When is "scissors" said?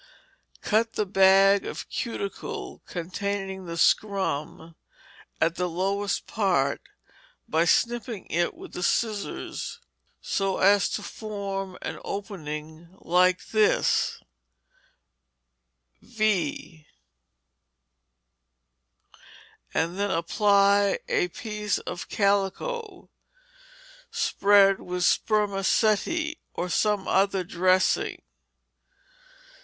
8.81-9.79